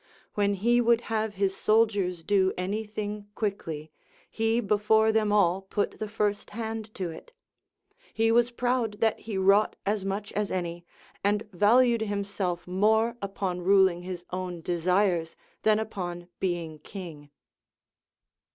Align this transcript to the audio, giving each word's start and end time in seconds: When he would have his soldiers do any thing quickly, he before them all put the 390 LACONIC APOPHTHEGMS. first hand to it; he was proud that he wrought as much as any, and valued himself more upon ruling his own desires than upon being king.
When 0.33 0.55
he 0.55 0.81
would 0.81 1.01
have 1.13 1.35
his 1.35 1.55
soldiers 1.55 2.23
do 2.23 2.53
any 2.57 2.85
thing 2.85 3.27
quickly, 3.35 3.91
he 4.31 4.59
before 4.59 5.11
them 5.11 5.31
all 5.31 5.61
put 5.61 5.99
the 5.99 6.07
390 6.07 6.07
LACONIC 6.07 6.39
APOPHTHEGMS. 6.39 6.39
first 6.39 6.49
hand 6.57 6.95
to 6.95 7.11
it; 7.11 7.33
he 8.11 8.31
was 8.31 8.49
proud 8.49 8.93
that 8.99 9.19
he 9.19 9.37
wrought 9.37 9.75
as 9.85 10.03
much 10.03 10.33
as 10.33 10.49
any, 10.49 10.87
and 11.23 11.47
valued 11.53 12.01
himself 12.01 12.65
more 12.65 13.15
upon 13.21 13.61
ruling 13.61 14.01
his 14.01 14.25
own 14.31 14.61
desires 14.61 15.35
than 15.61 15.77
upon 15.77 16.27
being 16.39 16.79
king. 16.79 17.29